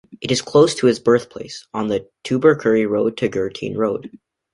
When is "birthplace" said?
0.99-1.67